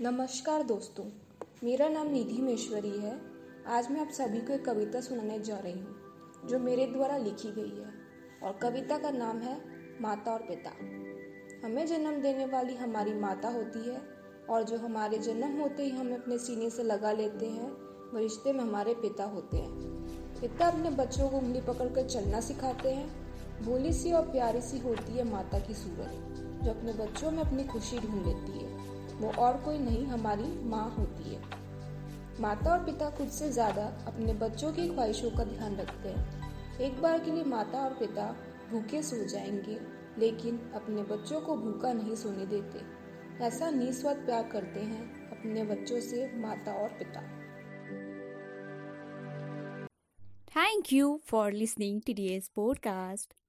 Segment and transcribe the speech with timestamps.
[0.00, 1.04] नमस्कार दोस्तों,
[1.64, 3.20] मेरा नाम निधि मेश्वरी है।
[3.66, 5.96] आज मैं आप सभी को एक कविता सुनाने जा रही हूँ,
[6.48, 7.92] जो मेरे द्वारा लिखी गई है,
[8.42, 9.60] और कविता का नाम है
[10.00, 10.70] माता और पिता।
[11.66, 14.02] हमें जन्म देने वाली हमारी माता होती है,
[14.50, 17.70] और जो हमारे जन्म होते ही हमें अपने सीने से लगा लेते हैं,
[18.12, 19.70] वो रिश्ते में हमारे पिता होते हैं।
[20.40, 23.08] पिता अपने बच्चों को उंगली पकड़कर चलना सिखाते हैं।
[23.62, 27.64] भोली सी और प्यारी सी होती है माता की सूरत, जो अपने बच्चों में अपनी
[27.64, 31.42] खुशी ढूंढ लेती है। वो और कोई नहीं, हमारी माँ होती है।
[32.40, 37.02] माता और पिता खुद से ज़्यादा अपने बच्चों की ख्वाहिशों का ध्यान रखते हैं। एक
[37.02, 38.36] बार के लिए माता और पिता
[38.70, 39.80] भूखे सो जाएँगे,
[40.18, 43.04] लेकिन अपने बच्चों को भूखा नहीं सोने देते।
[43.44, 47.44] ऐसा निस्वार्थ प्यार करते हैं अपने बच्चों से माता और पिता।
[50.56, 53.43] Thank you for listening to today's podcast.